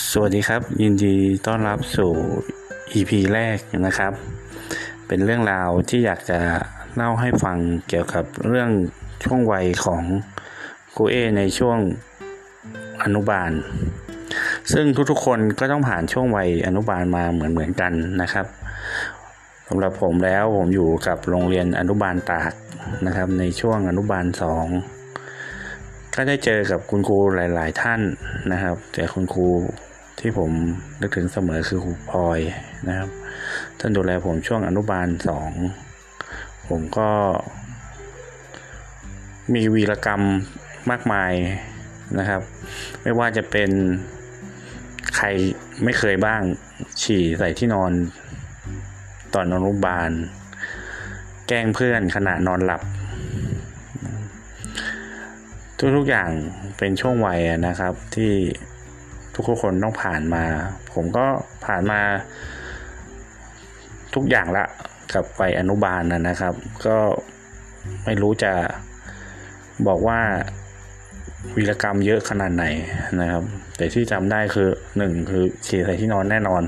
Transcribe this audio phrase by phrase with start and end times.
[0.00, 1.14] สวัสดีครับ ยินดี
[1.46, 2.12] ต้อนรับสู่
[2.94, 4.12] EP แรกนะครับ
[5.06, 6.38] เป็นเรื่องราวที่อยากจะ
[6.94, 7.58] เล่าให้ฟัง
[7.88, 8.70] เกี่ยวกับเรื่อง
[9.24, 10.02] ช่วงวัยของ
[10.94, 11.78] ครูเอในช่วง
[13.02, 13.50] อนุบาล
[14.72, 18.46] ซึ่งทุกๆคนก็ต้องผ่านช่วงวัยอนุบาลมาเหมือนๆกันนะครับ
[19.68, 22.52] สำหรับผมแล้วผมอยู่กับโรงเรียนอนุบาลตาก
[23.06, 24.66] นะครับ ในช่วงอนุบาลสอง
[26.14, 28.00] ก็ได้เจอกับคุณครูหลาย ๆ ท่าน
[28.52, 29.48] นะครับแต่คุณครู
[30.20, 30.50] ที่ผม
[31.00, 32.40] นึกถึงเสมอคือครูพลอย
[32.88, 33.08] นะครับ
[33.78, 35.50] ท่านดูแลผมช่วงอนุบาลสอง
[36.68, 37.10] ผมก็
[39.54, 40.22] มีวีรกรรม
[40.90, 41.32] มากมาย
[42.18, 42.42] นะครับ
[43.02, 43.70] ไม่ว่าจะเป็น
[45.16, 45.26] ใคร
[45.84, 46.42] ไม่เคยบ้าง
[47.02, 47.92] ฉี่ใส่ที่นอน
[49.34, 50.10] ตอนอนุบาล
[51.48, 52.82] แกล้งเพื่อนขณะนอนหลับ
[55.96, 56.30] ทุกๆอย่าง
[56.78, 58.32] เป็นช่วงวัยนะครับ ที่
[59.34, 60.44] ทุกคนต้องผ่านมา
[60.94, 61.26] ผมก็
[61.64, 62.00] ผ่านมา
[64.14, 64.64] ทุกอย่างละ
[65.14, 66.54] กับวัยอนุบาลนะนะครับ
[66.86, 66.98] ก็
[68.04, 68.52] ไม่รู้จะ
[69.86, 70.20] บอกว่า
[71.56, 72.64] วีรกรรมเยอะขนาดไหน
[73.20, 73.42] นะครับ
[73.76, 76.62] แต่ที่จำได้คือหนึ่งคือฉี่ใส่ที่นอนแน่นอน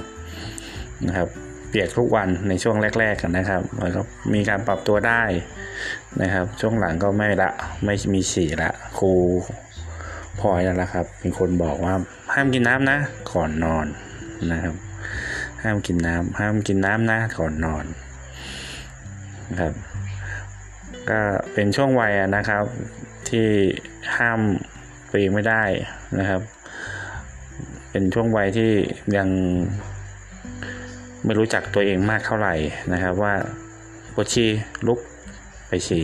[1.06, 1.28] นะครับ
[1.74, 4.00] ปียกทุกวันในช่วงแรก ๆกันนะครับแล้วก็
[4.34, 5.22] มีการปรับตัวได้
[6.22, 7.50] นะครับ ช่วงหลังก็ไม่ละ
[7.84, 9.12] ไม่มีฉี่ละครู
[10.40, 11.94] พลอยนั่นแหละครับเป็นคนบอกว่า
[12.34, 12.98] ห้ามกินน้ำนะ
[13.32, 13.86] ก่อนนอน
[14.52, 14.74] นะครับ
[15.62, 17.84] ห้ามกินน้ำห้ามกินน้ำนะก่อนนอน
[19.50, 19.72] นะครับ
[21.10, 21.20] ก็
[21.54, 22.64] เป็นช่วงวัยนะครับ
[23.28, 23.48] ที่
[24.16, 24.40] ห้าม
[25.10, 25.62] ตัวเองไม่ได้
[26.18, 26.40] นะครับ
[27.90, 28.70] เป็นช่วงวัยที่
[29.16, 29.28] ยัง
[31.24, 32.54] ไม่รู้จักตัวเองมากเท่าไหร่
[32.92, 33.34] นะครับว่า
[34.14, 34.48] ปวดฉี่
[34.86, 34.98] ลุก
[35.68, 36.02] ไปฉี่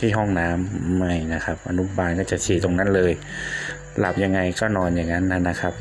[0.00, 3.12] ที่ห้องน้ำไม่นะครับ อนุบาลก็จะฉี่ตรงนั้นเลย
[3.98, 5.74] หลับยังไงก็นอนอย่างนั้นนะนะครับ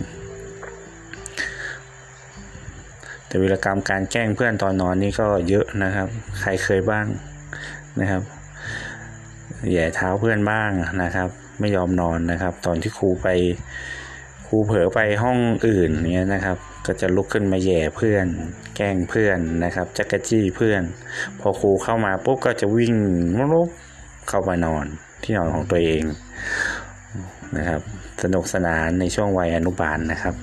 [3.28, 6.08] แต่วิรกรรมการแกล้งเพื่อนตอนนอนนี่ก็เยอะนะครับ
[6.42, 7.06] ใครเคยบ้าง
[8.00, 8.22] นะครับ
[9.72, 10.72] แย่เท้าเพื่อนบ้าง
[11.04, 13.28] นะครับ ไม่ยอมนอนนะครับ ตอนที่ครูไป
[14.48, 15.38] ครูเผลอไปห้อง
[15.68, 18.28] อื่นเนี้ยนะครับ ก็จะลุกขึ้นมาแย่เพื่อน
[18.76, 20.82] แกล้งเพื่อนนะครับจักรจี้เพื่อน
[21.40, 22.94] พอครูเข้ามาปุ๊บก็จะวิ่ง
[23.54, 23.70] ลุก
[24.30, 24.86] เข้ามานอน
[25.24, 26.04] ที่นอนของตัวเอง
[27.58, 27.82] นะครับ
[28.24, 30.36] สนุกสนานในช่วงวัยอนุบาลนะครับ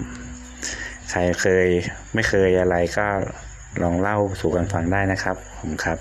[1.10, 1.66] ใครเคย
[2.14, 3.06] ไม่เคยอะไรก็
[3.82, 5.98] ลองเล่าสู่กันฟังได้นะครับผมครับ